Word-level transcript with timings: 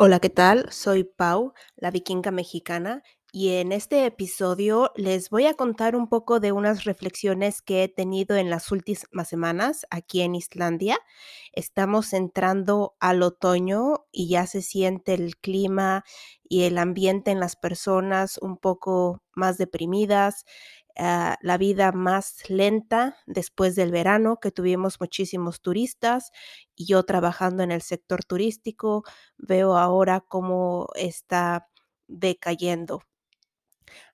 Hola, 0.00 0.20
¿qué 0.20 0.30
tal? 0.30 0.70
Soy 0.70 1.02
Pau, 1.02 1.54
la 1.76 1.90
vikinga 1.90 2.30
mexicana, 2.30 3.02
y 3.32 3.48
en 3.54 3.72
este 3.72 4.06
episodio 4.06 4.92
les 4.94 5.28
voy 5.28 5.46
a 5.46 5.54
contar 5.54 5.96
un 5.96 6.08
poco 6.08 6.38
de 6.38 6.52
unas 6.52 6.84
reflexiones 6.84 7.62
que 7.62 7.82
he 7.82 7.88
tenido 7.88 8.36
en 8.36 8.48
las 8.48 8.70
últimas 8.70 9.28
semanas 9.28 9.86
aquí 9.90 10.20
en 10.22 10.36
Islandia. 10.36 10.98
Estamos 11.52 12.12
entrando 12.12 12.96
al 13.00 13.22
otoño 13.24 14.06
y 14.12 14.28
ya 14.28 14.46
se 14.46 14.62
siente 14.62 15.14
el 15.14 15.36
clima 15.36 16.04
y 16.48 16.62
el 16.62 16.78
ambiente 16.78 17.32
en 17.32 17.40
las 17.40 17.56
personas 17.56 18.38
un 18.38 18.56
poco 18.56 19.22
más 19.34 19.58
deprimidas. 19.58 20.44
Uh, 21.00 21.34
la 21.42 21.58
vida 21.58 21.92
más 21.92 22.50
lenta 22.50 23.16
después 23.26 23.76
del 23.76 23.92
verano, 23.92 24.38
que 24.40 24.50
tuvimos 24.50 24.98
muchísimos 25.00 25.60
turistas 25.60 26.32
y 26.74 26.86
yo 26.86 27.04
trabajando 27.04 27.62
en 27.62 27.70
el 27.70 27.82
sector 27.82 28.24
turístico, 28.24 29.04
veo 29.36 29.76
ahora 29.76 30.20
cómo 30.20 30.88
está 30.96 31.68
decayendo. 32.08 33.02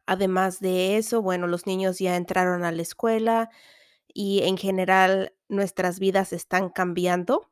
Además 0.07 0.61
de 0.61 0.97
eso, 0.99 1.23
bueno, 1.23 1.47
los 1.47 1.67
niños 1.67 1.99
ya 1.99 2.17
entraron 2.17 2.65
a 2.65 2.73
la 2.73 2.83
escuela 2.83 3.51
y 4.09 4.43
en 4.45 4.59
general 4.59 5.35
nuestras 5.49 5.99
vidas 6.01 6.33
están 6.33 6.71
cambiando. 6.71 7.51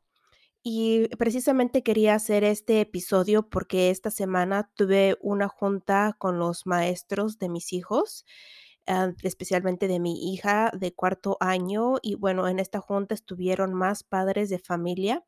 Y 0.65 1.09
precisamente 1.19 1.83
quería 1.83 2.15
hacer 2.15 2.45
este 2.45 2.81
episodio 2.83 3.49
porque 3.49 3.91
esta 3.91 4.11
semana 4.11 4.71
tuve 4.77 5.17
una 5.21 5.49
junta 5.49 6.17
con 6.19 6.39
los 6.39 6.67
maestros 6.67 7.39
de 7.39 7.49
mis 7.49 7.73
hijos 7.73 8.25
uh, 8.89 9.13
especialmente 9.23 9.89
de 9.89 10.01
mi 10.01 10.33
hija 10.33 10.71
de 10.75 10.95
cuarto 10.95 11.37
año. 11.41 11.97
Y 12.03 12.15
bueno, 12.17 12.49
en 12.49 12.59
esta 12.59 12.81
junta 12.81 13.15
estuvieron 13.15 13.75
más 13.75 14.03
padres 14.05 14.49
de 14.51 14.59
familia. 14.59 15.25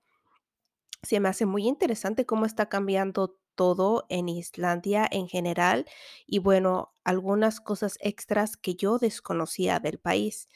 Se 1.02 1.20
me 1.20 1.28
hace 1.28 1.46
muy 1.46 1.66
interesante 1.66 2.26
cómo 2.26 2.46
está 2.46 2.68
cambiando 2.68 3.36
todo 3.54 4.06
en 4.08 4.28
Islandia 4.28 5.06
en 5.10 5.28
general 5.28 5.86
y 6.26 6.38
bueno, 6.40 6.92
algunas 7.04 7.60
cosas 7.60 7.98
extras 8.00 8.56
que 8.56 8.74
yo 8.74 8.98
desconocía 8.98 9.78
del 9.80 9.98
país. 9.98 10.48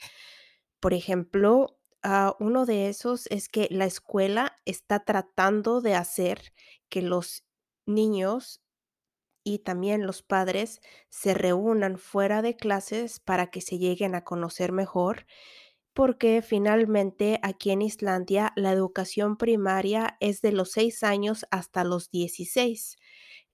Por 0.80 0.94
ejemplo, 0.94 1.78
uh, 2.04 2.32
uno 2.40 2.66
de 2.66 2.88
esos 2.88 3.26
es 3.28 3.48
que 3.48 3.68
la 3.70 3.84
escuela 3.84 4.56
está 4.64 5.04
tratando 5.04 5.80
de 5.80 5.94
hacer 5.94 6.52
que 6.88 7.02
los 7.02 7.44
niños 7.86 8.62
y 9.48 9.60
también 9.60 10.06
los 10.06 10.22
padres 10.22 10.80
se 11.08 11.34
reúnan 11.34 11.98
fuera 11.98 12.42
de 12.42 12.56
clases 12.56 13.20
para 13.20 13.50
que 13.50 13.60
se 13.62 13.78
lleguen 13.78 14.14
a 14.14 14.24
conocer 14.24 14.72
mejor, 14.72 15.26
porque 15.94 16.42
finalmente 16.42 17.40
aquí 17.42 17.70
en 17.70 17.82
Islandia 17.82 18.52
la 18.56 18.72
educación 18.72 19.36
primaria 19.36 20.16
es 20.20 20.42
de 20.42 20.52
los 20.52 20.72
6 20.72 21.02
años 21.02 21.46
hasta 21.50 21.84
los 21.84 22.10
16. 22.10 22.96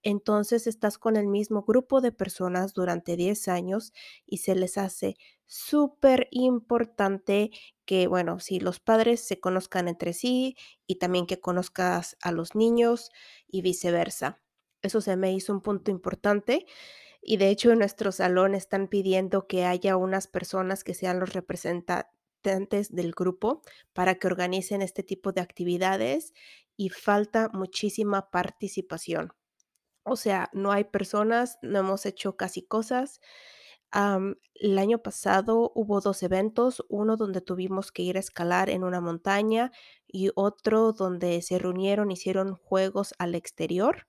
Entonces 0.03 0.67
estás 0.67 0.97
con 0.99 1.15
el 1.17 1.27
mismo 1.27 1.63
grupo 1.63 2.01
de 2.01 2.11
personas 2.11 2.73
durante 2.73 3.15
10 3.17 3.47
años 3.47 3.93
y 4.25 4.37
se 4.39 4.55
les 4.55 4.77
hace 4.77 5.15
súper 5.47 6.27
importante 6.31 7.51
que, 7.85 8.07
bueno, 8.07 8.39
si 8.39 8.59
los 8.59 8.79
padres 8.79 9.21
se 9.21 9.39
conozcan 9.39 9.87
entre 9.87 10.13
sí 10.13 10.55
y 10.87 10.95
también 10.97 11.25
que 11.27 11.39
conozcas 11.41 12.17
a 12.21 12.31
los 12.31 12.55
niños 12.55 13.09
y 13.47 13.61
viceversa. 13.63 14.44
Eso 14.85 15.01
se 15.01 15.17
me 15.17 15.33
hizo 15.33 15.53
un 15.53 15.61
punto 15.61 15.91
importante 15.91 16.65
y 17.21 17.37
de 17.37 17.49
hecho 17.49 17.71
en 17.71 17.79
nuestro 17.79 18.11
salón 18.11 18.55
están 18.55 18.87
pidiendo 18.87 19.47
que 19.47 19.65
haya 19.65 19.97
unas 19.97 20.27
personas 20.27 20.83
que 20.83 20.93
sean 20.93 21.19
los 21.19 21.33
representantes 21.33 22.93
del 22.93 23.11
grupo 23.13 23.61
para 23.93 24.15
que 24.15 24.27
organicen 24.27 24.81
este 24.81 25.03
tipo 25.03 25.31
de 25.31 25.41
actividades 25.41 26.33
y 26.77 26.89
falta 26.89 27.49
muchísima 27.53 28.29
participación. 28.29 29.33
O 30.03 30.15
sea, 30.17 30.49
no 30.53 30.71
hay 30.71 30.85
personas, 30.85 31.57
no 31.63 31.79
hemos 31.79 32.05
hecho 32.05 32.37
casi 32.37 32.61
cosas. 32.63 33.21
El 34.55 34.77
año 34.77 34.99
pasado 35.01 35.71
hubo 35.73 36.01
dos 36.01 36.21
eventos, 36.23 36.83
uno 36.89 37.15
donde 37.17 37.41
tuvimos 37.41 37.91
que 37.91 38.03
ir 38.03 38.17
a 38.17 38.19
escalar 38.19 38.69
en 38.69 38.83
una 38.83 38.99
montaña 39.01 39.71
y 40.07 40.31
otro 40.35 40.91
donde 40.91 41.41
se 41.41 41.57
reunieron, 41.59 42.11
hicieron 42.11 42.55
juegos 42.55 43.13
al 43.19 43.35
exterior. 43.35 44.05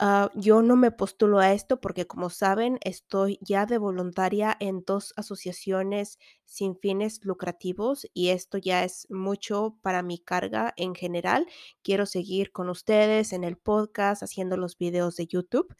Uh, 0.00 0.28
yo 0.34 0.60
no 0.60 0.74
me 0.74 0.90
postulo 0.90 1.38
a 1.38 1.52
esto 1.52 1.80
porque, 1.80 2.06
como 2.06 2.28
saben, 2.28 2.78
estoy 2.82 3.38
ya 3.40 3.64
de 3.64 3.78
voluntaria 3.78 4.56
en 4.58 4.82
dos 4.84 5.14
asociaciones 5.16 6.18
sin 6.44 6.76
fines 6.76 7.20
lucrativos 7.24 8.04
y 8.12 8.30
esto 8.30 8.58
ya 8.58 8.82
es 8.82 9.06
mucho 9.08 9.78
para 9.82 10.02
mi 10.02 10.18
carga 10.18 10.74
en 10.76 10.96
general. 10.96 11.46
Quiero 11.82 12.06
seguir 12.06 12.50
con 12.50 12.70
ustedes 12.70 13.32
en 13.32 13.44
el 13.44 13.56
podcast, 13.56 14.24
haciendo 14.24 14.56
los 14.56 14.76
videos 14.78 15.14
de 15.14 15.28
YouTube, 15.28 15.74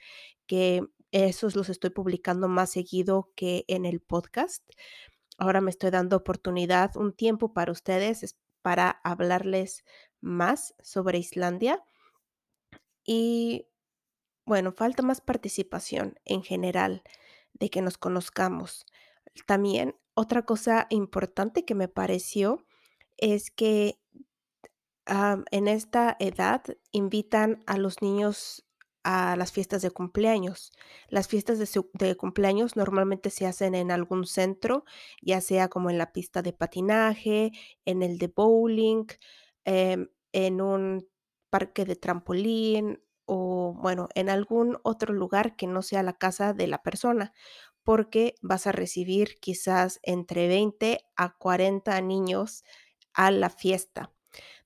que 0.46 0.86
esos 1.10 1.56
los 1.56 1.68
estoy 1.68 1.90
publicando 1.90 2.48
más 2.48 2.70
seguido 2.70 3.32
que 3.34 3.64
en 3.66 3.84
el 3.84 4.00
podcast. 4.00 4.64
Ahora 5.38 5.60
me 5.60 5.70
estoy 5.70 5.90
dando 5.90 6.16
oportunidad, 6.16 6.96
un 6.96 7.12
tiempo 7.12 7.52
para 7.52 7.72
ustedes, 7.72 8.36
para 8.62 8.90
hablarles 9.02 9.84
más 10.20 10.74
sobre 10.80 11.18
Islandia. 11.18 11.82
Y 13.04 13.66
bueno, 14.46 14.72
falta 14.72 15.02
más 15.02 15.20
participación 15.20 16.18
en 16.24 16.42
general, 16.42 17.02
de 17.54 17.70
que 17.70 17.82
nos 17.82 17.98
conozcamos. 17.98 18.86
También 19.46 19.96
otra 20.14 20.42
cosa 20.42 20.86
importante 20.90 21.64
que 21.64 21.74
me 21.74 21.88
pareció 21.88 22.64
es 23.16 23.50
que 23.50 23.98
en 25.06 25.68
esta 25.68 26.16
edad 26.18 26.62
invitan 26.90 27.62
a 27.66 27.78
los 27.78 28.00
niños 28.00 28.64
a 29.02 29.36
las 29.36 29.52
fiestas 29.52 29.82
de 29.82 29.90
cumpleaños. 29.90 30.72
Las 31.08 31.28
fiestas 31.28 31.58
de, 31.58 31.66
su, 31.66 31.90
de, 31.92 32.16
cumpleaños 32.16 32.74
normalmente 32.74 33.28
se 33.28 33.46
hacen 33.46 33.74
en 33.74 33.90
algún 33.90 34.24
centro, 34.26 34.86
ya 35.20 35.42
sea 35.42 35.68
como 35.68 35.90
en 35.90 35.98
la 35.98 36.12
pista 36.12 36.40
de 36.40 36.54
patinaje, 36.54 37.52
en 37.84 38.02
el 38.02 38.16
de 38.16 38.28
bowling, 38.28 39.04
eh, 39.66 40.08
en 40.32 40.60
un 40.62 41.06
parque 41.50 41.84
de 41.84 41.96
trampolín 41.96 43.03
o 43.26 43.74
bueno, 43.80 44.08
en 44.14 44.28
algún 44.28 44.78
otro 44.82 45.12
lugar 45.14 45.56
que 45.56 45.66
no 45.66 45.82
sea 45.82 46.02
la 46.02 46.14
casa 46.14 46.52
de 46.52 46.66
la 46.66 46.82
persona, 46.82 47.32
porque 47.82 48.34
vas 48.42 48.66
a 48.66 48.72
recibir 48.72 49.38
quizás 49.40 50.00
entre 50.02 50.48
20 50.48 51.00
a 51.16 51.36
40 51.36 52.00
niños 52.00 52.64
a 53.12 53.30
la 53.30 53.50
fiesta, 53.50 54.12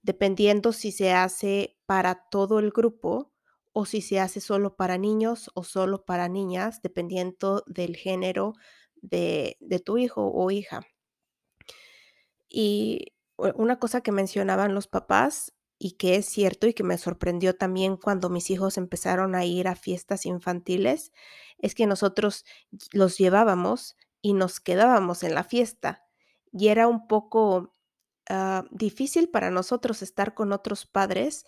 dependiendo 0.03 0.73
si 0.73 0.93
se 0.93 1.13
hace 1.13 1.77
para 1.87 2.29
todo 2.31 2.59
el 2.59 2.71
grupo 2.71 3.33
o 3.73 3.85
si 3.87 4.01
se 4.03 4.21
hace 4.21 4.41
solo 4.41 4.77
para 4.77 4.99
niños 4.99 5.51
o 5.55 5.65
solo 5.65 6.05
para 6.05 6.29
niñas, 6.29 6.81
dependiendo 6.83 7.65
del 7.67 7.97
género 7.97 8.55
de, 8.97 9.57
de 9.61 9.79
tu 9.81 9.99
hijo 9.99 10.31
o 10.33 10.51
hija. 10.51 10.87
Y 12.49 13.13
una 13.37 13.79
cosa 13.79 14.01
que 14.01 14.13
mencionaban 14.13 14.75
los 14.75 14.89
papás 14.89 15.55
y 15.79 15.93
que 15.93 16.17
es 16.17 16.27
cierto 16.27 16.67
y 16.67 16.75
que 16.75 16.83
me 16.83 16.99
sorprendió 16.99 17.57
también 17.57 17.97
cuando 17.97 18.31
mis 18.31 18.51
hijos 18.51 18.77
empezaron 18.79 19.35
a 19.35 19.45
ir 19.45 19.69
a 19.69 19.77
fiestas 19.77 20.27
infantiles, 20.27 21.13
es 21.59 21.75
que 21.75 21.87
nosotros 21.87 22.45
los 22.93 23.17
llevábamos 23.19 23.97
y 24.21 24.33
nos 24.35 24.61
quedábamos 24.61 25.23
en 25.23 25.35
la 25.35 25.45
fiesta. 25.45 26.05
Y 26.53 26.69
era 26.69 26.89
un 26.89 27.07
poco 27.07 27.75
uh, 28.31 28.63
difícil 28.71 29.29
para 29.31 29.51
nosotros 29.51 30.03
estar 30.03 30.35
con 30.35 30.53
otros 30.53 30.87
padres 30.87 31.45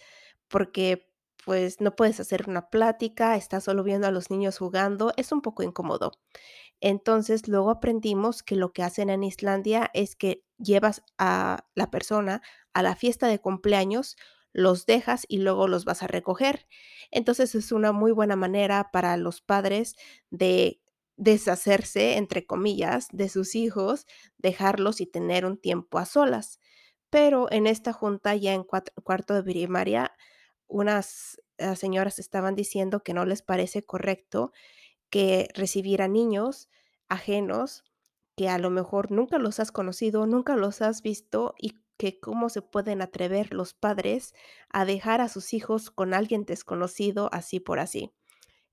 porque 0.48 1.10
pues 1.44 1.80
no 1.80 1.96
puedes 1.96 2.20
hacer 2.20 2.44
una 2.48 2.68
plática, 2.68 3.36
estás 3.36 3.64
solo 3.64 3.82
viendo 3.82 4.06
a 4.06 4.10
los 4.10 4.30
niños 4.30 4.58
jugando, 4.58 5.12
es 5.16 5.32
un 5.32 5.40
poco 5.40 5.62
incómodo. 5.62 6.12
Entonces 6.80 7.48
luego 7.48 7.70
aprendimos 7.70 8.42
que 8.42 8.56
lo 8.56 8.72
que 8.72 8.82
hacen 8.82 9.10
en 9.10 9.24
Islandia 9.24 9.90
es 9.94 10.16
que 10.16 10.44
llevas 10.58 11.02
a 11.18 11.66
la 11.74 11.90
persona 11.90 12.42
a 12.72 12.82
la 12.82 12.96
fiesta 12.96 13.26
de 13.28 13.38
cumpleaños, 13.40 14.16
los 14.52 14.86
dejas 14.86 15.26
y 15.28 15.38
luego 15.38 15.68
los 15.68 15.84
vas 15.84 16.02
a 16.02 16.06
recoger. 16.06 16.66
Entonces 17.10 17.54
es 17.54 17.72
una 17.72 17.92
muy 17.92 18.12
buena 18.12 18.36
manera 18.36 18.90
para 18.92 19.16
los 19.16 19.40
padres 19.40 19.94
de 20.30 20.80
deshacerse, 21.16 22.16
entre 22.16 22.46
comillas, 22.46 23.08
de 23.12 23.28
sus 23.28 23.54
hijos, 23.54 24.06
dejarlos 24.38 25.00
y 25.00 25.06
tener 25.06 25.44
un 25.44 25.58
tiempo 25.58 25.98
a 25.98 26.06
solas. 26.06 26.58
Pero 27.10 27.50
en 27.52 27.66
esta 27.66 27.92
junta 27.92 28.34
ya 28.36 28.54
en 28.54 28.64
cuarto 28.64 29.34
de 29.34 29.42
primaria, 29.42 30.12
unas 30.68 31.40
uh, 31.58 31.74
señoras 31.74 32.18
estaban 32.18 32.54
diciendo 32.54 33.02
que 33.02 33.14
no 33.14 33.26
les 33.26 33.42
parece 33.42 33.84
correcto 33.84 34.52
que 35.10 35.48
recibir 35.54 36.02
a 36.02 36.08
niños 36.08 36.68
ajenos 37.08 37.84
que 38.36 38.48
a 38.48 38.58
lo 38.58 38.70
mejor 38.70 39.10
nunca 39.10 39.38
los 39.38 39.60
has 39.60 39.72
conocido, 39.72 40.26
nunca 40.26 40.56
los 40.56 40.82
has 40.82 41.02
visto 41.02 41.54
y 41.58 41.74
que 41.98 42.18
cómo 42.20 42.48
se 42.48 42.62
pueden 42.62 43.02
atrever 43.02 43.52
los 43.52 43.74
padres 43.74 44.34
a 44.70 44.84
dejar 44.86 45.20
a 45.20 45.28
sus 45.28 45.52
hijos 45.52 45.90
con 45.90 46.14
alguien 46.14 46.44
desconocido 46.46 47.28
así 47.32 47.60
por 47.60 47.78
así. 47.80 48.12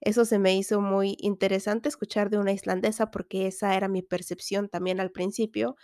Eso 0.02 0.26
se 0.26 0.40
me 0.40 0.56
hizo 0.56 0.82
muy 0.82 1.18
interesante 1.20 1.90
escuchar 1.90 2.30
de 2.30 2.38
una 2.38 2.52
islandesa 2.54 3.12
porque 3.12 3.48
esa 3.48 3.76
era 3.76 3.88
mi 3.88 4.02
percepción 4.04 4.70
también 4.70 5.00
al 5.00 5.12
principio, 5.12 5.76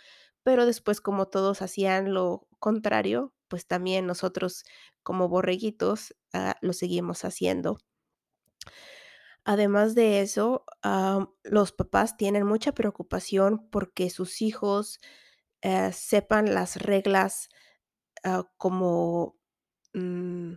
pero 0.42 0.66
después 0.66 1.00
como 1.00 1.26
todos 1.26 1.62
hacían 1.62 2.14
lo 2.14 2.46
contrario, 2.60 3.34
pues 3.48 3.66
también 3.66 4.06
nosotros 4.06 4.64
como 5.02 5.28
borreguitos, 5.28 6.14
ah, 6.32 6.56
lo 6.62 6.72
seguimos 6.72 7.24
haciendo. 7.24 7.78
Además 9.46 9.94
de 9.94 10.22
eso, 10.22 10.64
los 11.44 11.72
papás 11.72 12.16
tienen 12.16 12.46
mucha 12.46 12.72
preocupación 12.72 13.68
porque 13.70 14.08
sus 14.10 14.40
hijos, 14.42 15.00
eh, 15.62 15.92
sepan 15.92 16.54
las 16.54 16.76
reglas, 16.76 17.48
ah, 18.24 18.48
como, 18.58 19.36
mm, 19.94 20.54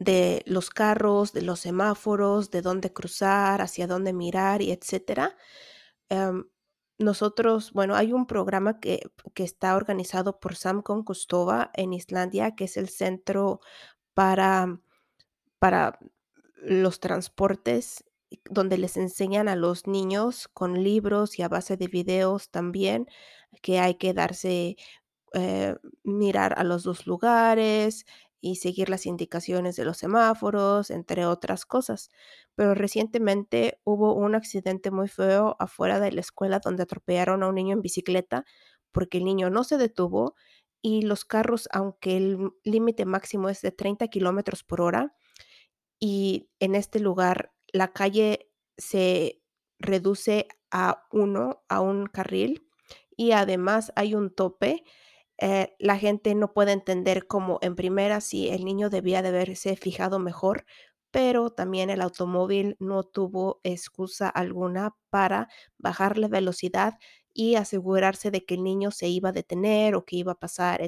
de 0.00 0.42
los 0.46 0.70
carros, 0.70 1.32
de 1.34 1.42
los 1.42 1.60
semáforos, 1.60 2.50
de 2.52 2.62
dónde 2.62 2.92
cruzar, 2.92 3.62
hacia 3.62 3.86
dónde 3.88 4.12
mirar 4.14 4.62
y 4.62 4.72
etcétera. 4.72 5.36
Em, 6.10 6.44
nosotros, 6.98 7.72
bueno, 7.72 7.96
hay 7.96 8.12
un 8.12 8.26
programa 8.26 8.80
que 8.80 9.02
que 9.34 9.44
está 9.44 9.76
organizado 9.76 10.40
por 10.40 10.56
Samkon 10.56 11.04
Kustova 11.04 11.70
en 11.74 11.92
Islandia, 11.94 12.54
que 12.56 12.64
es 12.64 12.76
el 12.78 12.88
centro 12.90 13.60
para 14.14 14.80
para 15.60 15.98
los 16.56 17.00
transportes, 17.00 18.04
donde 18.50 18.78
les 18.78 18.96
enseñan 18.96 19.48
a 19.48 19.56
los 19.56 19.86
niños 19.86 20.48
con 20.48 20.82
libros 20.82 21.38
y 21.38 21.42
a 21.42 21.48
base 21.48 21.76
de 21.76 21.88
videos 21.88 22.50
también, 22.50 23.06
que 23.62 23.78
hay 23.80 23.96
que 23.96 24.14
darse, 24.14 24.76
eh, 25.34 25.76
mirar 26.04 26.54
a 26.58 26.64
los 26.64 26.84
2 26.84 27.06
lugares 27.06 28.06
y 28.40 28.56
seguir 28.56 28.88
las 28.90 29.06
indicaciones 29.06 29.76
de 29.76 29.84
los 29.84 29.98
semáforos, 29.98 30.90
entre 30.90 31.26
otras 31.26 31.66
cosas. 31.66 32.10
Pero 32.56 32.74
recientemente 32.74 33.80
hubo 33.84 34.14
un 34.14 34.34
accidente 34.34 34.90
muy 34.90 35.08
feo 35.08 35.56
afuera 35.60 36.00
de 36.00 36.12
la 36.12 36.20
escuela 36.20 36.60
donde 36.60 36.84
atropellaron 36.84 37.42
a 37.42 37.48
un 37.48 37.54
niño 37.56 37.74
en 37.74 37.82
bicicleta, 37.82 38.44
porque 38.92 39.18
el 39.18 39.24
niño 39.24 39.50
no 39.50 39.64
se 39.64 39.78
detuvo 39.78 40.34
y 40.82 41.02
los 41.02 41.24
carros, 41.24 41.68
aunque 41.72 42.16
el 42.16 42.50
límite 42.64 43.06
máximo 43.06 43.48
es 43.48 43.62
de 43.62 43.70
30 43.72 44.08
kilómetros 44.08 44.64
por 44.64 44.80
hora, 44.82 45.14
y 46.00 46.48
en 46.60 46.74
este 46.74 47.00
lugar 47.00 47.51
la 47.72 47.92
calle 47.92 48.50
se 48.78 49.42
reduce 49.78 50.48
a 50.70 51.04
1, 51.12 51.62
a 51.68 51.80
un 51.80 52.06
carril, 52.06 52.66
y 53.16 53.32
además 53.32 53.92
hay 53.96 54.14
un 54.14 54.34
tope, 54.34 54.84
eh, 55.38 55.74
la 55.78 55.98
gente 55.98 56.34
no 56.34 56.52
puede 56.54 56.72
entender 56.72 57.26
cómo 57.26 57.58
en 57.62 57.74
primera 57.76 58.20
sí 58.20 58.48
el 58.48 58.64
niño 58.64 58.90
debía 58.90 59.22
de 59.22 59.28
haberse 59.30 59.76
fijado 59.76 60.18
mejor, 60.18 60.64
pero 61.10 61.50
también 61.50 61.90
el 61.90 62.00
automóvil 62.02 62.76
no 62.80 63.02
tuvo 63.04 63.60
excusa 63.64 64.28
alguna 64.28 64.96
para 65.10 65.48
bajar 65.78 66.18
la 66.18 66.28
velocidad 66.28 66.94
y 67.34 67.56
asegurarse 67.56 68.30
de 68.30 68.44
que 68.44 68.54
el 68.54 68.64
niño 68.64 68.90
se 68.92 69.08
iba 69.08 69.30
a 69.30 69.32
detener 69.32 69.94
o 69.94 70.04
que 70.06 70.16
iba 70.16 70.32
a 70.32 70.38
pasar. 70.38 70.80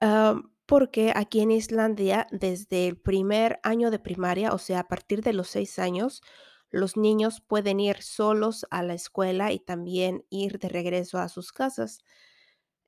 Am, 0.00 0.53
porque 0.66 1.12
aquí 1.14 1.40
en 1.40 1.50
Islandia, 1.50 2.26
desde 2.30 2.88
el 2.88 2.96
primer 2.98 3.60
año 3.62 3.90
de 3.90 3.98
primaria, 3.98 4.52
o 4.52 4.58
sea, 4.58 4.80
a 4.80 4.88
partir 4.88 5.22
de 5.22 5.32
los 5.34 5.48
6 5.48 5.78
años, 5.78 6.22
los 6.70 6.96
niños 6.96 7.40
pueden 7.40 7.80
ir 7.80 8.02
solos 8.02 8.66
a 8.70 8.82
la 8.82 8.94
escuela 8.94 9.52
y 9.52 9.60
también 9.60 10.24
ir 10.30 10.58
de 10.58 10.68
regreso 10.68 11.18
a 11.18 11.28
sus 11.28 11.52
casas, 11.52 12.00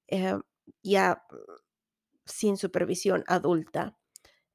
em, 0.08 0.42
ya 0.82 1.22
sin 2.24 2.56
supervisión 2.56 3.24
adulta. 3.26 3.98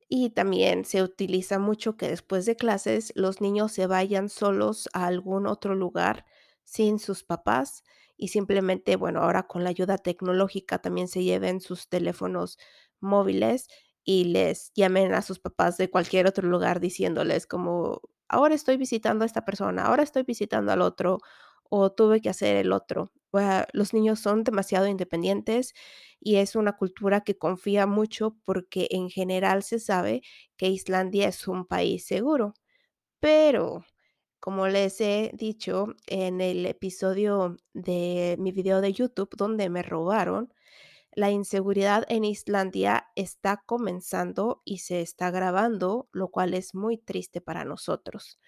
Y 0.10 0.32
también 0.32 0.86
se 0.86 1.04
utiliza 1.04 1.60
mucho 1.60 1.98
que 1.98 2.10
después 2.10 2.46
de 2.46 2.56
clases 2.58 3.14
los 3.16 3.42
niños 3.42 3.72
se 3.74 3.88
vayan 3.88 4.30
solos 4.30 4.90
a 4.94 5.08
algún 5.08 5.48
otro 5.48 5.76
lugar 5.76 6.26
sin 6.64 7.00
sus 7.00 7.24
papás 7.24 7.84
y 8.18 8.30
simplemente, 8.30 8.96
bueno, 8.98 9.22
ahora 9.24 9.44
con 9.48 9.64
la 9.64 9.72
ayuda 9.72 9.98
tecnológica 9.98 10.80
también 10.82 11.08
se 11.10 11.24
lleven 11.24 11.62
sus 11.62 11.90
teléfonos 11.90 12.60
móviles 13.02 13.68
y 14.04 14.26
les 14.26 14.72
llamen 14.76 15.14
a 15.14 15.22
sus 15.22 15.40
papás 15.40 15.78
de 15.78 15.90
cualquier 15.90 16.28
otro 16.28 16.48
lugar 16.50 16.80
diciéndoles 16.80 17.48
como: 17.48 18.02
"Ahora 18.30 18.56
estoy 18.56 18.78
visitando 18.78 19.24
a 19.24 19.28
esta 19.28 19.46
persona, 19.46 19.86
ahora 19.86 20.04
estoy 20.04 20.24
visitando 20.24 20.72
al 20.72 20.82
otro, 20.82 21.20
o 21.70 21.92
tuve 21.92 22.22
que 22.22 22.30
hacer 22.30 22.58
el 22.58 22.72
otro". 22.74 23.12
Ah, 23.34 23.68
los 23.74 23.94
niños 23.94 24.20
son 24.20 24.44
demasiado 24.44 24.88
independientes 24.88 25.74
y 26.20 26.36
es 26.38 26.56
una 26.58 26.74
cultura 26.78 27.22
que 27.22 27.38
confía 27.38 27.88
mucho 27.88 28.38
porque 28.46 28.88
en 28.92 29.10
general 29.10 29.64
se 29.64 29.80
sabe 29.80 30.22
que 30.58 30.68
Islandia 30.70 31.28
es 31.30 31.48
un 31.48 31.66
país 31.66 32.06
seguro. 32.06 32.54
Pero, 33.20 33.86
como 34.40 34.68
les 34.70 35.02
he 35.02 35.32
dicho 35.36 35.88
en 36.08 36.42
el 36.42 36.66
episodio 36.68 37.58
de 37.74 38.38
mi 38.40 38.52
video 38.52 38.82
de 38.82 38.94
YouTube 38.94 39.30
donde 39.38 39.70
me 39.70 39.84
robaron, 39.84 40.54
la 41.14 41.32
inseguridad 41.32 42.06
en 42.10 42.24
Islandia 42.24 43.08
está 43.16 43.64
comenzando 43.66 44.62
y 44.66 44.80
se 44.80 45.02
está 45.02 45.28
agravando, 45.28 46.10
lo 46.12 46.30
cual 46.30 46.54
es 46.54 46.74
muy 46.74 46.98
triste 46.98 47.42
para 47.42 47.66
nosotros. 47.66 48.40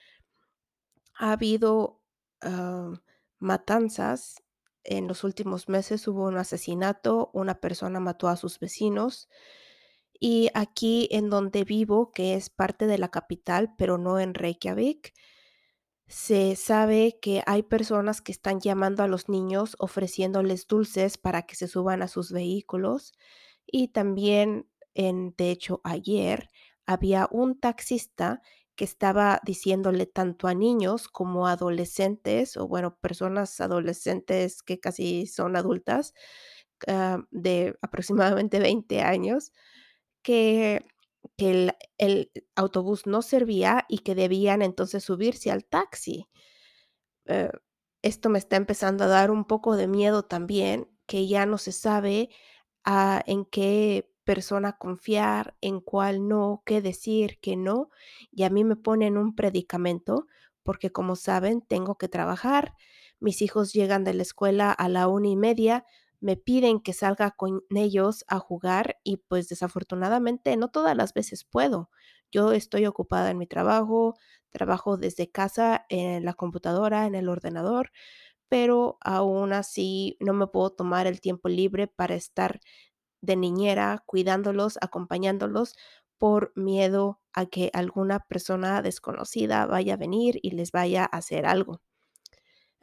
Ha 1.15 1.33
habido, 1.33 2.01
ah, 2.41 2.93
matanzas 3.39 4.43
en 4.83 5.07
los 5.07 5.23
últimos 5.23 5.69
meses, 5.69 6.07
hubo 6.07 6.25
un 6.25 6.37
asesinato, 6.37 7.29
una 7.33 7.59
persona 7.59 7.99
mató 7.99 8.27
a 8.27 8.35
sus 8.37 8.59
vecinos, 8.59 9.29
y 10.19 10.49
aquí 10.53 11.09
en 11.11 11.29
donde 11.29 11.65
vivo, 11.65 12.11
que 12.11 12.35
es 12.35 12.49
parte 12.49 12.87
de 12.87 12.97
la 12.97 13.09
capital, 13.09 13.73
pero 13.77 13.97
no 13.97 14.19
en 14.19 14.33
Reykjavik, 14.33 15.13
se 16.07 16.55
sabe 16.55 17.17
que 17.21 17.43
hay 17.47 17.63
personas 17.63 18.21
que 18.21 18.31
están 18.31 18.59
llamando 18.61 19.03
a 19.03 19.07
los 19.07 19.29
niños 19.29 19.75
ofreciéndoles 19.79 20.67
dulces 20.67 21.17
para 21.17 21.43
que 21.43 21.55
se 21.55 21.67
suban 21.67 22.01
a 22.03 22.07
sus 22.07 22.31
vehículos, 22.31 23.13
y 23.65 23.89
también 23.89 24.67
en 24.95 25.33
de 25.37 25.51
hecho, 25.51 25.81
ayer 25.83 26.49
había 26.85 27.27
un 27.31 27.59
taxista 27.59 28.41
que 28.75 28.83
estaba 28.85 29.39
diciéndole 29.45 30.05
tanto 30.07 30.47
a 30.47 30.53
niños 30.55 31.07
como 31.07 31.47
a 31.47 31.53
adolescentes, 31.53 32.57
o 32.57 32.67
bueno, 32.67 32.97
personas 32.99 33.59
adolescentes 33.61 34.61
que 34.63 34.79
casi 34.79 35.27
son 35.27 35.55
adultas, 35.55 36.13
ah, 36.87 37.19
de 37.31 37.75
aproximadamente 37.81 38.59
20 38.59 39.01
años, 39.01 39.51
que 40.23 40.85
que 41.37 41.51
el 41.51 41.73
el 41.97 42.31
autobús 42.55 43.07
no 43.07 43.21
servía 43.21 43.85
y 43.89 43.99
que 43.99 44.15
debían 44.15 44.61
entonces 44.61 45.03
subirse 45.03 45.51
al 45.51 45.65
taxi. 45.65 46.27
Eh, 47.25 47.49
esto 48.01 48.29
me 48.29 48.39
está 48.39 48.57
empezando 48.57 49.05
a 49.05 49.07
dar 49.07 49.31
un 49.31 49.45
poco 49.45 49.75
de 49.75 49.87
miedo 49.87 50.23
también, 50.23 50.89
que 51.07 51.27
ya 51.27 51.45
no 51.45 51.57
se 51.57 51.71
sabe, 51.71 52.29
ah, 52.85 53.23
en 53.27 53.45
qué 53.45 54.09
persona 54.25 54.77
confiar, 54.77 55.55
en 55.61 55.79
cuál 55.81 56.27
no, 56.27 56.63
qué 56.65 56.81
decir, 56.81 57.39
qué 57.41 57.55
no, 57.55 57.89
y 58.31 58.43
a 58.43 58.49
mí 58.49 58.63
me 58.63 58.75
pone 58.75 59.07
en 59.07 59.17
un 59.17 59.35
predicamento, 59.35 60.27
porque 60.63 60.91
como 60.91 61.15
saben, 61.15 61.61
tengo 61.61 61.97
que 61.97 62.09
trabajar, 62.09 62.73
mis 63.19 63.41
hijos 63.41 63.73
llegan 63.73 64.03
de 64.03 64.13
la 64.13 64.23
escuela 64.23 64.71
a 64.71 64.89
la 64.89 65.07
una 65.07 65.29
y 65.29 65.35
media, 65.37 65.85
me 66.23 66.37
piden 66.37 66.81
que 66.81 66.93
salga 66.93 67.31
con 67.31 67.63
ellos 67.75 68.25
a 68.29 68.39
jugar 68.39 68.97
y, 69.03 69.17
pues, 69.29 69.49
desafortunadamente, 69.49 70.57
no 70.57 70.69
todas 70.69 70.97
las 70.97 71.13
veces 71.13 71.45
puedo. 71.45 71.91
Yo 72.31 72.53
estoy 72.53 72.85
ocupada 72.87 73.31
en 73.31 73.37
mi 73.39 73.47
trabajo, 73.47 74.15
trabajo 74.51 74.97
desde 74.97 75.31
casa, 75.31 75.85
en 75.89 76.25
la 76.25 76.33
computadora, 76.35 77.07
en 77.07 77.15
el 77.15 77.29
ordenador, 77.29 77.91
pero 78.49 78.97
aún 79.01 79.53
así 79.53 80.17
no 80.19 80.33
me 80.33 80.47
puedo 80.47 80.71
tomar 80.71 81.07
el 81.07 81.21
tiempo 81.21 81.49
libre 81.49 81.87
para 81.87 82.15
estar 82.15 82.61
de 83.21 83.35
niñera, 83.35 84.03
cuidándolos, 84.05 84.77
acompañándolos, 84.81 85.75
por 86.19 86.51
miedo 86.55 87.19
a 87.33 87.45
que 87.47 87.69
alguna 87.73 88.19
persona 88.21 88.81
desconocida 88.83 89.65
vaya 89.65 89.95
a 89.95 89.97
venir 89.97 90.39
y 90.43 90.51
les 90.51 90.71
vaya 90.71 91.03
a 91.05 91.17
hacer 91.17 91.45
algo. 91.47 91.81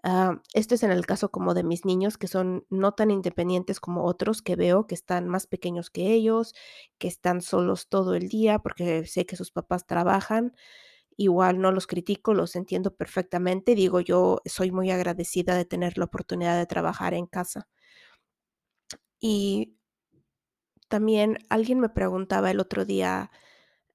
Ah, 0.03 0.41
esto 0.55 0.75
es 0.75 0.83
en 0.83 0.93
el 0.93 1.05
caso 1.05 1.31
como 1.31 1.53
de 1.53 1.63
mis 1.63 1.85
niños, 1.85 2.17
que 2.17 2.27
son 2.27 2.65
no 2.71 2.93
tan 2.93 3.11
independientes 3.11 3.81
como 3.81 4.05
otros 4.05 4.41
que 4.41 4.57
veo 4.57 4.87
que 4.87 4.95
están 4.95 5.29
más 5.29 5.47
pequeños 5.47 5.91
que 5.91 6.13
ellos, 6.13 6.55
que 6.99 7.07
están 7.09 7.43
solos 7.43 7.89
todo 7.89 8.15
el 8.15 8.29
día, 8.29 8.61
porque 8.61 9.05
sé 9.07 9.27
que 9.27 9.37
sus 9.37 9.51
papás 9.51 9.87
trabajan. 9.87 10.55
Igual 11.17 11.61
no 11.61 11.73
los 11.73 11.87
critico, 11.87 12.35
los 12.35 12.57
entiendo 12.57 12.95
perfectamente. 12.97 13.75
Digo, 13.77 14.01
yo 14.01 14.41
soy 14.47 14.73
muy 14.73 14.91
agradecida 14.91 15.57
de 15.57 15.67
tener 15.67 15.99
la 15.99 16.07
oportunidad 16.07 16.59
de 16.59 16.67
trabajar 16.67 17.15
en 17.15 17.27
casa. 17.27 17.67
Y 19.21 19.75
también 20.89 21.39
alguien 21.49 21.79
me 21.81 21.89
preguntaba 21.89 22.51
el 22.51 22.59
otro 22.61 22.85
día, 22.85 23.31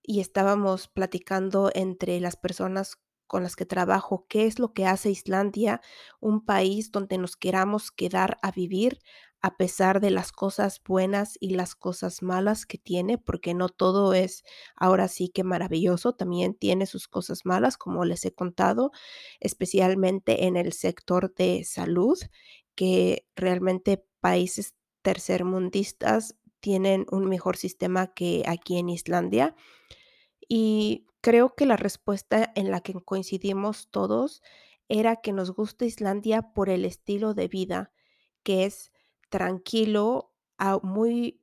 y 0.04 0.22
estábamos 0.22 0.88
platicando 0.88 1.72
entre 1.76 2.20
las 2.22 2.36
personas 2.38 2.98
con 3.27 3.44
las 3.44 3.55
que 3.55 3.65
trabajo, 3.65 4.25
¿qué 4.29 4.46
es 4.46 4.60
lo 4.60 4.74
que 4.74 4.86
hace 4.86 5.10
Islandia 5.12 5.82
un 6.20 6.46
país 6.46 6.91
donde 6.91 7.17
nos 7.17 7.36
queramos 7.36 7.91
quedar 7.91 8.38
a 8.41 8.51
vivir 8.51 9.00
a 9.41 9.58
pesar 9.58 10.00
de 10.01 10.10
las 10.10 10.32
cosas 10.32 10.82
buenas 10.84 11.38
y 11.39 11.51
las 11.51 11.75
cosas 11.75 12.22
malas 12.24 12.65
que 12.65 12.77
tiene? 12.77 13.17
Porque 13.17 13.53
no 13.53 13.70
todo 13.70 14.13
es 14.13 14.44
ahora 14.75 15.08
sí 15.08 15.29
que 15.29 15.44
maravilloso, 15.44 16.13
también 16.13 16.55
tiene 16.55 16.86
sus 16.86 17.08
cosas 17.08 17.46
malas, 17.46 17.77
como 17.77 18.05
les 18.05 18.25
he 18.25 18.34
contado, 18.34 18.91
especialmente 19.39 20.46
en 20.46 20.58
el 20.58 20.74
sector 20.74 21.34
de 21.36 21.63
salud, 21.63 22.17
que 22.75 23.27
realmente 23.36 24.05
países 24.20 24.75
tercermundistas 25.01 26.36
tienen 26.60 27.05
un 27.12 27.27
mejor 27.27 27.58
sistema 27.58 28.13
que 28.13 28.44
aquí 28.48 28.79
en 28.79 28.89
Islandia. 28.89 29.55
Y 30.48 31.05
creo 31.25 31.55
que 31.55 31.65
la 31.65 31.75
respuesta 31.75 32.51
en 32.55 32.70
la 32.70 32.82
que 32.82 32.94
coincidimos 32.94 33.89
todos 33.89 34.44
era 34.89 35.15
que 35.15 35.34
nos 35.34 35.50
gusta 35.50 35.86
Islandia 35.86 36.53
por 36.53 36.70
el 36.70 36.86
estilo 36.86 37.34
de 37.34 37.48
vida, 37.48 37.91
que 38.44 38.65
es 38.65 38.91
tranquilo, 39.29 40.34
a 40.60 40.77
muy 40.84 41.41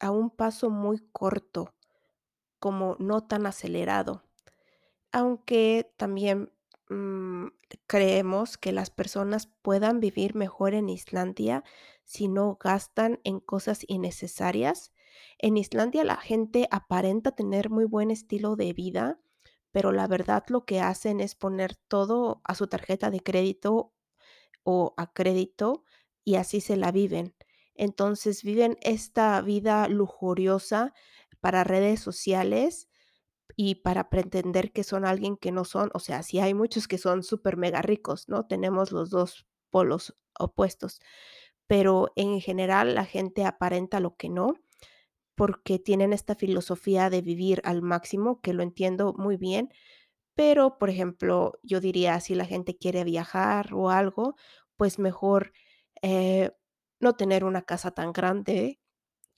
a 0.00 0.10
un 0.12 0.30
paso 0.30 0.70
muy 0.70 0.98
corto, 1.12 1.74
como 2.58 2.96
no 3.00 3.26
tan 3.26 3.46
acelerado. 3.46 4.24
Aunque 5.12 5.92
también, 5.98 6.52
mm, 6.88 7.48
creemos 7.86 8.58
que 8.58 8.72
las 8.72 8.90
personas 8.90 9.48
puedan 9.62 10.00
vivir 10.00 10.34
mejor 10.36 10.74
en 10.74 10.88
Islandia 10.88 11.64
si 12.04 12.28
no 12.28 12.56
gastan 12.62 13.20
en 13.24 13.40
cosas 13.40 13.84
innecesarias. 13.88 14.92
En 15.38 15.56
Islandia 15.56 16.04
la 16.04 16.16
gente 16.16 16.68
aparenta 16.70 17.32
tener 17.32 17.70
muy 17.70 17.84
buen 17.84 18.10
estilo 18.10 18.56
de 18.56 18.72
vida, 18.72 19.20
pero 19.70 19.92
la 19.92 20.06
verdad 20.06 20.44
lo 20.48 20.64
que 20.64 20.80
hacen 20.80 21.20
es 21.20 21.34
poner 21.34 21.76
todo 21.76 22.40
a 22.44 22.54
su 22.54 22.66
tarjeta 22.66 23.10
de 23.10 23.20
crédito 23.20 23.92
o 24.64 24.94
a 24.96 25.12
crédito 25.12 25.84
y 26.24 26.36
así 26.36 26.60
se 26.60 26.76
la 26.76 26.92
viven. 26.92 27.36
Entonces 27.74 28.42
viven 28.42 28.76
esta 28.82 29.40
vida 29.42 29.88
lujuriosa 29.88 30.92
para 31.40 31.64
redes 31.64 32.00
sociales 32.00 32.88
y 33.56 33.76
para 33.76 34.10
pretender 34.10 34.72
que 34.72 34.84
son 34.84 35.04
alguien 35.04 35.36
que 35.36 35.52
no 35.52 35.64
son, 35.64 35.90
o 35.94 36.00
sea, 36.00 36.22
sí 36.22 36.40
hay 36.40 36.54
muchos 36.54 36.88
que 36.88 36.98
son 36.98 37.22
súper 37.22 37.56
mega 37.56 37.82
ricos, 37.82 38.28
¿no? 38.28 38.46
Tenemos 38.46 38.92
los 38.92 39.10
2 39.10 39.46
polos 39.70 40.16
opuestos, 40.38 41.00
pero 41.66 42.12
en 42.16 42.40
general 42.40 42.94
la 42.94 43.04
gente 43.04 43.44
aparenta 43.44 44.00
lo 44.00 44.16
que 44.16 44.28
no, 44.30 44.54
porque 45.38 45.80
tienen 45.80 46.12
esta 46.14 46.36
filosofía 46.36 47.10
de 47.10 47.22
vivir 47.22 47.62
al 47.64 47.82
máximo, 47.82 48.42
que 48.42 48.54
lo 48.54 48.64
entiendo 48.64 49.14
muy 49.18 49.38
bien, 49.38 49.70
pero, 50.34 50.78
por 50.78 50.90
ejemplo, 50.90 51.58
yo 51.62 51.80
diría, 51.80 52.20
si 52.20 52.34
la 52.34 52.44
gente 52.46 52.76
quiere 52.78 53.04
viajar 53.04 53.74
o 53.74 53.90
algo, 53.90 54.36
pues 54.76 54.98
mejor, 55.00 55.52
eh, 56.02 56.52
no 57.00 57.14
tener 57.16 57.44
una 57.44 57.62
casa 57.62 57.90
tan 57.92 58.12
grande, 58.12 58.80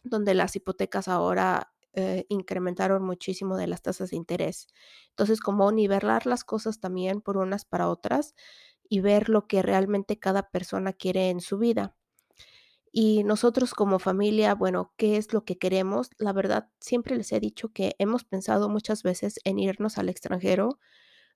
donde 0.03 0.35
las 0.35 0.57
hipotecas 0.57 1.09
ahora, 1.09 1.73
eh, 1.95 2.27
incrementaron 2.29 3.03
muchísimo 3.05 3.57
de 3.57 3.67
las 3.69 3.83
tasas 3.83 4.11
de 4.11 4.17
interés. 4.17 4.69
Entonces, 5.11 5.41
como 5.41 5.73
nivelar 5.73 6.27
las 6.27 6.45
cosas 6.45 6.81
también 6.81 7.21
por 7.23 7.37
unas 7.39 7.65
para 7.67 7.89
otras 7.89 8.35
y 8.89 9.01
ver 9.01 9.29
lo 9.31 9.47
que 9.49 9.63
realmente 9.63 10.19
cada 10.21 10.51
persona 10.51 10.93
quiere 10.95 11.31
en 11.31 11.41
su 11.41 11.59
vida. 11.59 11.97
Y 12.93 13.23
nosotros 13.25 13.73
como 13.75 13.99
familia, 14.01 14.55
bueno, 14.55 14.93
¿qué 14.97 15.17
es 15.17 15.33
lo 15.33 15.45
que 15.45 15.59
queremos? 15.59 16.11
La 16.19 16.33
verdad, 16.33 16.71
siempre 16.81 17.17
les 17.17 17.31
he 17.33 17.41
dicho 17.41 17.73
que 17.73 17.95
hemos 17.99 18.25
pensado 18.25 18.69
muchas 18.69 19.03
veces 19.03 19.39
en 19.45 19.59
irnos 19.61 19.97
al 19.99 20.09
extranjero, 20.09 20.81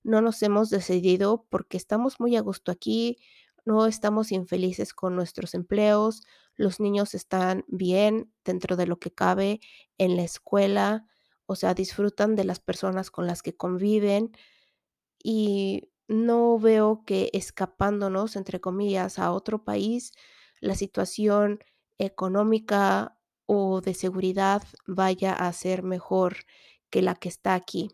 no 0.02 0.20
nos 0.20 0.42
hemos 0.42 0.70
decidido 0.70 1.46
porque 1.50 1.76
estamos 1.76 2.20
muy 2.20 2.36
a 2.36 2.40
gusto 2.40 2.72
aquí, 2.72 3.18
no 3.64 3.86
estamos 3.86 4.32
infelices 4.32 4.94
con 4.94 5.16
nuestros 5.16 5.54
empleos, 5.54 6.22
los 6.56 6.80
niños 6.80 7.14
están 7.14 7.64
bien 7.68 8.32
dentro 8.44 8.76
de 8.76 8.86
lo 8.86 8.98
que 8.98 9.12
cabe 9.12 9.60
en 9.98 10.16
la 10.16 10.22
escuela, 10.24 11.06
o 11.46 11.56
sea, 11.56 11.74
disfrutan 11.74 12.36
de 12.36 12.44
las 12.44 12.60
personas 12.60 13.10
con 13.10 13.26
las 13.26 13.42
que 13.42 13.56
conviven 13.56 14.32
y 15.22 15.90
no 16.08 16.58
veo 16.58 17.04
que 17.06 17.30
escapándonos, 17.32 18.36
entre 18.36 18.60
comillas, 18.60 19.18
a 19.18 19.32
otro 19.32 19.64
país, 19.64 20.12
la 20.64 20.74
situación 20.74 21.60
económica 21.98 23.16
o 23.46 23.80
de 23.80 23.94
seguridad 23.94 24.62
vaya 24.86 25.32
a 25.34 25.52
ser 25.52 25.82
mejor 25.82 26.38
que 26.90 27.02
la 27.02 27.14
que 27.14 27.28
está 27.28 27.54
aquí. 27.54 27.90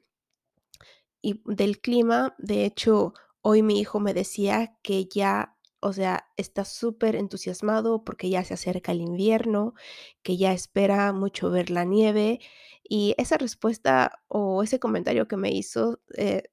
Y 1.23 1.43
del 1.45 1.81
clima, 1.81 2.35
de 2.39 2.65
hecho, 2.65 3.13
hoy 3.43 3.63
mi 3.63 3.81
hijo 3.81 4.01
me 4.01 4.15
decía 4.15 4.77
que 4.83 5.07
ya, 5.07 5.57
o 5.81 5.93
sea, 5.93 6.29
está 6.37 6.65
súper 6.65 7.17
entusiasmado 7.17 8.05
porque 8.05 8.31
ya 8.31 8.45
se 8.45 8.55
acerca 8.55 8.93
el 8.93 9.01
invierno, 9.01 9.75
que 10.23 10.37
ya 10.37 10.53
espera 10.53 11.13
mucho 11.13 11.51
ver 11.51 11.71
la 11.71 11.85
nieve. 11.85 12.41
Y 12.89 13.15
esa 13.19 13.37
respuesta 13.37 14.23
o 14.29 14.63
ese 14.63 14.79
comentario 14.79 15.29
que 15.29 15.37
me 15.37 15.51
hizo 15.51 16.01
eh, 16.17 16.45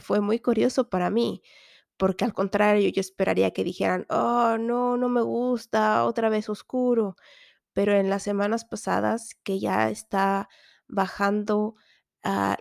fue 0.00 0.20
muy 0.20 0.38
curioso 0.40 0.88
para 0.90 1.10
mí, 1.10 1.42
porque 1.98 2.24
al 2.24 2.34
contrario, 2.34 2.88
yo 2.90 3.00
esperaría 3.00 3.52
que 3.52 3.64
dijeran, 3.64 4.06
oh, 4.10 4.56
no, 4.58 4.96
no 4.98 5.08
me 5.10 5.22
gusta, 5.22 6.04
otra 6.06 6.30
vez 6.30 6.48
oscuro. 6.50 7.16
Pero 7.74 7.94
en 7.94 8.10
las 8.10 8.22
semanas 8.24 8.64
pasadas 8.66 9.36
que 9.44 9.60
ya 9.60 9.90
está 9.90 10.48
bajando, 10.88 11.76
ah, 12.24 12.58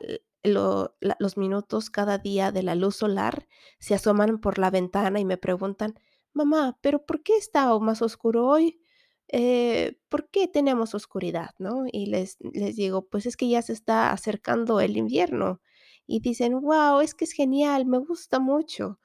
los 1.19 1.37
minutos 1.37 1.89
cada 1.89 2.17
día 2.19 2.51
de 2.51 2.63
la 2.63 2.75
luz 2.75 2.97
solar, 2.97 3.47
se 3.79 3.95
asoman 3.95 4.39
por 4.39 4.59
la 4.59 4.69
ventana 4.71 5.19
y 5.19 5.25
me 5.25 5.37
preguntan: 5.37 5.95
"Mamá, 6.33 6.77
¿pero 6.81 7.05
por 7.05 7.23
qué 7.23 7.35
está 7.37 7.77
más 7.79 8.01
oscuro 8.01 8.47
hoy? 8.47 8.81
Eh, 9.29 9.99
¿por 10.09 10.29
qué 10.29 10.47
tenemos 10.47 10.95
oscuridad?", 10.95 11.51
¿no? 11.59 11.85
Y 11.91 12.07
les 12.07 12.37
les 12.53 12.75
digo: 12.77 13.07
"Pues 13.09 13.25
es 13.25 13.37
que 13.37 13.49
ya 13.49 13.61
se 13.61 13.73
está 13.73 14.11
acercando 14.11 14.79
el 14.81 14.97
invierno", 14.97 15.61
y 16.07 16.21
dicen: 16.21 16.59
"Guau, 16.61 17.01
es 17.01 17.13
que 17.15 17.25
es 17.25 17.33
genial, 17.33 17.85
me 17.85 17.99
gusta 17.99 18.39
mucho". 18.39 18.99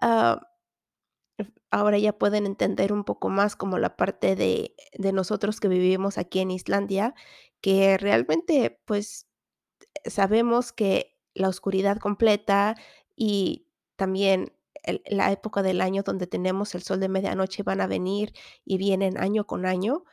Ah 0.00 0.40
Ahora 1.70 1.98
ya 1.98 2.12
pueden 2.18 2.46
entender 2.46 2.92
un 2.92 3.04
poco 3.04 3.28
más 3.28 3.54
como 3.56 3.78
la 3.78 3.96
parte 3.96 4.34
de 4.36 4.74
de 4.98 5.12
nosotros 5.12 5.60
que 5.60 5.68
vivimos 5.68 6.18
aquí 6.18 6.40
en 6.40 6.50
Islandia, 6.50 7.14
que 7.60 7.96
realmente, 7.98 8.80
pues, 8.86 9.28
sabemos 10.06 10.72
que 10.72 11.16
la 11.34 11.48
oscuridad 11.48 11.98
completa 11.98 12.76
y 13.16 13.68
también 13.96 14.52
la 15.06 15.32
época 15.32 15.62
del 15.62 15.80
año 15.82 16.02
donde 16.04 16.26
tenemos 16.28 16.74
el 16.74 16.82
sol 16.82 17.00
de 17.00 17.08
medianoche 17.10 17.62
van 17.64 17.80
a 17.82 17.86
venir 17.88 18.32
y 18.64 18.78
vienen 18.78 19.18
año 19.18 19.46
con 19.46 19.66
año, 19.66 20.04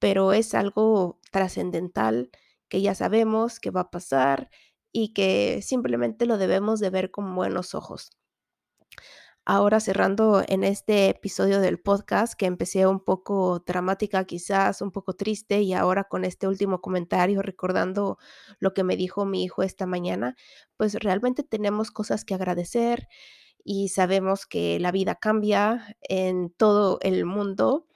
pero 0.00 0.32
es 0.34 0.54
algo 0.54 1.20
trascendental 1.32 2.30
que 2.68 2.82
ya 2.82 2.94
sabemos 2.96 3.60
que 3.60 3.70
va 3.72 3.82
a 3.82 3.90
pasar 3.92 4.50
y 4.92 5.14
que 5.14 5.62
simplemente 5.62 6.26
lo 6.26 6.38
debemos 6.38 6.80
de 6.80 6.90
ver 6.90 7.10
con 7.12 7.34
buenos 7.36 7.74
ojos. 7.76 8.12
Ahora 9.44 9.80
cerrando 9.80 10.44
en 10.46 10.62
este 10.62 11.08
episodio 11.08 11.60
del 11.60 11.80
podcast, 11.80 12.34
que 12.34 12.46
empecé 12.46 12.86
un 12.86 13.00
poco 13.00 13.58
dramática, 13.66 14.24
quizás 14.24 14.80
un 14.82 14.92
poco 14.92 15.14
triste, 15.14 15.62
y 15.62 15.72
ahora 15.72 16.04
con 16.04 16.24
este 16.24 16.46
último 16.46 16.80
comentario, 16.80 17.42
recordando 17.42 18.18
lo 18.60 18.72
que 18.72 18.84
me 18.84 18.96
dijo 18.96 19.24
mi 19.26 19.42
hijo 19.42 19.64
esta 19.64 19.84
mañana, 19.84 20.36
pues 20.76 20.94
realmente 20.94 21.42
tenemos 21.42 21.90
cosas 21.90 22.24
que 22.24 22.34
agradecer 22.34 23.08
y 23.64 23.88
sabemos 23.88 24.46
que 24.46 24.78
la 24.78 24.92
vida 24.92 25.16
cambia 25.16 25.96
en 26.02 26.50
todo 26.50 26.98
el 27.02 27.24
mundo, 27.24 27.88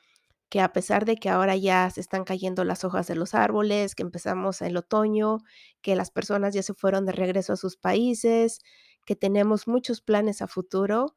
que 0.49 0.61
a 0.61 0.73
pesar 0.73 1.05
de 1.05 1.17
que 1.17 1.29
ahora 1.29 1.57
ya 1.57 1.91
se 1.91 2.01
están 2.01 2.25
cayendo 2.25 2.65
las 2.65 2.85
hojas 2.85 3.07
de 3.09 3.17
los 3.17 3.35
árboles, 3.35 3.95
que 3.95 4.03
empezamos 4.03 4.63
el 4.63 4.77
otoño, 4.77 5.39
que 5.83 5.97
las 5.97 6.11
personas 6.11 6.55
ya 6.55 6.63
se 6.65 6.75
fueron 6.75 7.07
de 7.07 7.13
regreso 7.13 7.53
a 7.53 7.57
sus 7.57 7.77
países, 7.77 8.61
que 9.05 9.17
tenemos 9.17 9.69
muchos 9.69 10.01
planes 10.03 10.43
a 10.43 10.49
futuro 10.49 11.17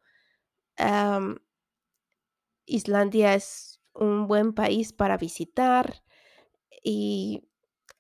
Islandia 2.68 3.34
es 3.36 3.82
un 3.94 4.28
buen 4.28 4.54
país 4.54 4.94
para 4.94 5.18
visitar 5.18 6.04
y 6.84 7.44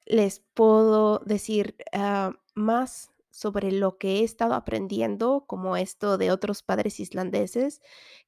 les 0.05 0.41
puedo 0.55 1.19
decir, 1.19 1.77
ah, 1.93 2.33
más 2.55 3.11
sobre 3.31 3.71
lo 3.71 3.97
que 3.97 4.19
he 4.19 4.23
estado 4.23 4.53
aprendiendo, 4.55 5.45
como 5.47 5.77
esto 5.77 6.17
de 6.17 6.31
otros 6.31 6.63
padres 6.63 6.99
islandeses, 6.99 7.81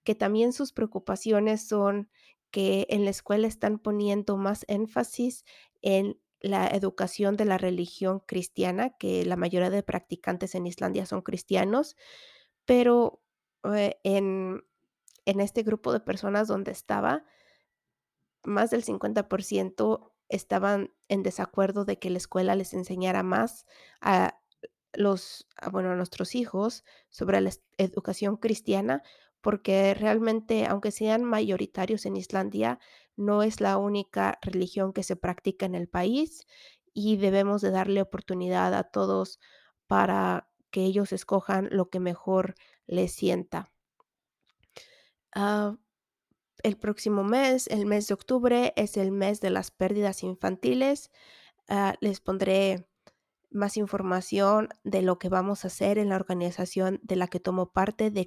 que 0.04 0.16
también 0.16 0.54
sus 0.54 0.74
preocupaciones 0.74 1.68
son 1.68 2.10
que 2.52 2.88
en 2.90 3.06
la 3.06 3.12
escuela 3.12 3.48
están 3.48 3.80
poniendo 3.80 4.38
más 4.38 4.66
énfasis 4.68 5.46
en 5.82 6.20
la 6.42 6.68
educación 6.70 7.38
de 7.38 7.46
la 7.46 7.58
religión 7.58 8.22
cristiana, 8.26 8.92
que 8.98 9.26
la 9.26 9.38
mayoría 9.38 9.70
de 9.72 9.84
practicantes 9.84 10.56
en 10.56 10.68
Islandia 10.68 11.06
son 11.06 11.22
cristianos, 11.22 11.96
pero, 12.66 13.21
en 13.64 14.64
en 15.26 15.40
este 15.40 15.64
grupo 15.64 15.94
de 15.94 16.00
personas 16.00 16.48
donde 16.48 16.72
estaba, 16.72 17.24
más 18.44 18.72
del 18.72 18.84
50% 18.84 20.12
estaban 20.30 20.94
en 21.10 21.24
desacuerdo 21.24 21.86
de 21.86 22.00
que 22.00 22.10
la 22.10 22.18
escuela 22.18 22.56
les 22.56 22.74
enseñara 22.74 23.24
más 23.24 23.66
a 24.02 24.40
los 24.94 25.48
bueno, 25.72 25.92
a 25.92 25.96
nuestros 25.96 26.36
hijos 26.36 26.84
sobre 27.10 27.40
la 27.42 27.52
educación 27.78 28.38
cristiana, 28.38 29.04
porque 29.42 29.94
realmente, 29.94 30.66
aunque 30.66 30.92
sean 30.92 31.24
mayoritarios 31.24 32.06
en 32.06 32.16
Islandia, 32.16 32.80
no 33.16 33.44
es 33.44 33.62
la 33.62 33.78
única 33.78 34.38
religión 34.42 34.94
que 34.94 35.04
se 35.04 35.16
practica 35.16 35.66
en 35.66 35.76
el 35.76 35.88
país, 35.88 36.46
y 36.94 37.18
debemos 37.18 37.62
de 37.62 37.72
darle 37.72 38.02
oportunidad 38.02 38.74
a 38.74 38.84
todos 38.84 39.40
para 39.88 40.50
que 40.72 40.84
ellos 40.84 41.14
escojan 41.14 41.70
lo 41.72 41.90
que 41.90 42.00
mejor 42.00 42.56
les 42.88 43.12
sienta. 43.12 43.72
Ah, 45.34 45.78
el 46.64 46.78
próximo 46.78 47.24
mes, 47.24 47.68
el 47.68 47.86
mes 47.86 48.08
de 48.08 48.14
octubre, 48.14 48.74
es 48.76 48.98
el 48.98 49.12
mes 49.12 49.42
de 49.42 49.50
las 49.50 49.72
pérdidas 49.72 50.24
infantiles. 50.24 51.12
Ah, 51.68 51.96
les 52.02 52.20
pondré 52.20 52.88
más 53.50 53.78
información 53.78 54.70
de 54.84 55.02
lo 55.02 55.20
que 55.20 55.30
vamos 55.30 55.64
a 55.64 55.68
hacer 55.68 55.98
en 55.98 56.10
la 56.10 56.16
organización 56.16 57.00
de 57.04 57.16
la 57.16 57.28
que 57.28 57.40
tomo 57.40 57.72
parte 57.72 58.12
de. 58.12 58.26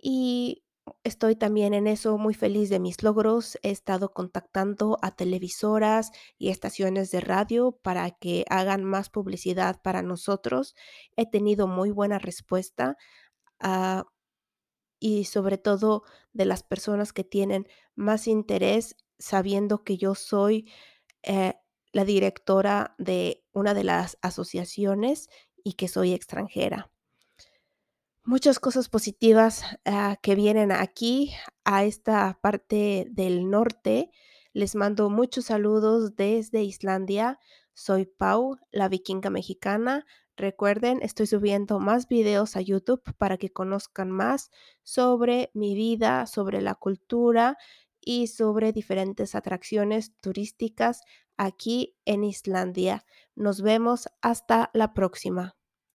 Y 0.00 0.64
estoy 1.04 1.36
también 1.36 1.74
en 1.74 1.86
eso 1.86 2.18
muy 2.18 2.34
feliz 2.34 2.70
de 2.70 2.80
mis 2.80 3.02
logros. 3.02 3.58
He 3.62 3.70
estado 3.70 4.12
contactando 4.12 4.98
a 5.02 5.14
televisoras 5.14 6.12
y 6.38 6.50
estaciones 6.50 7.10
de 7.10 7.20
radio 7.20 7.72
para 7.82 8.10
que 8.10 8.44
hagan 8.50 8.84
más 8.84 9.10
publicidad 9.10 9.80
para 9.82 10.02
nosotros. 10.02 10.74
He 11.16 11.28
tenido 11.30 11.66
muy 11.66 11.90
buena 11.90 12.18
respuesta. 12.18 12.96
Ah, 13.60 14.06
y 15.00 15.24
sobre 15.24 15.58
todo 15.58 16.02
de 16.32 16.44
las 16.44 16.62
personas 16.62 17.12
que 17.12 17.24
tienen 17.24 17.66
más 17.94 18.26
interés 18.26 18.96
sabiendo 19.18 19.84
que 19.84 19.96
yo 19.96 20.14
soy 20.14 20.70
eh, 21.22 21.54
la 21.92 22.04
directora 22.04 22.94
de 22.98 23.44
una 23.52 23.74
de 23.74 23.84
las 23.84 24.18
asociaciones 24.22 25.28
y 25.64 25.74
que 25.74 25.88
soy 25.88 26.12
extranjera. 26.12 26.90
Muchas 28.28 28.58
cosas 28.58 28.90
positivas 28.90 29.62
ah, 29.86 30.18
que 30.20 30.34
vienen 30.34 30.70
aquí 30.70 31.32
a 31.64 31.84
esta 31.84 32.38
parte 32.42 33.06
del 33.10 33.48
norte. 33.48 34.10
Les 34.52 34.74
mando 34.74 35.08
muchos 35.08 35.46
saludos 35.46 36.14
desde 36.14 36.62
Islandia. 36.62 37.40
Soy 37.72 38.04
Pau, 38.04 38.58
la 38.70 38.90
vikinga 38.90 39.30
mexicana. 39.30 40.04
Recuerden, 40.36 41.00
estoy 41.00 41.26
subiendo 41.26 41.80
más 41.80 42.06
videos 42.06 42.54
a 42.56 42.60
YouTube 42.60 43.02
para 43.16 43.38
que 43.38 43.50
conozcan 43.50 44.10
más 44.10 44.50
sobre 44.82 45.50
mi 45.54 45.74
vida, 45.74 46.26
sobre 46.26 46.60
la 46.60 46.74
cultura 46.74 47.56
y 47.98 48.26
sobre 48.26 48.74
diferentes 48.74 49.34
atracciones 49.34 50.14
turísticas 50.20 51.00
aquí 51.38 51.96
en 52.04 52.24
Islandia. 52.24 53.06
Nos 53.34 53.62
vemos 53.62 54.10
hasta 54.20 54.68
la 54.74 54.92
próxima. 54.92 55.57